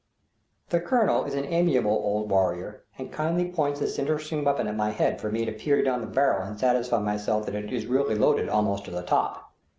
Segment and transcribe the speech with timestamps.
[0.69, 4.89] The colonel is an amiable old warrior, and kindly points this interesting weapon at my
[4.89, 8.15] head for me to peer down the barrel and satisfy myself that it is really
[8.15, 9.53] loaded almost to the top!